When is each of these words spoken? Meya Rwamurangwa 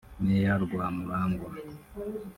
Meya 0.23 0.53
Rwamurangwa 0.63 1.49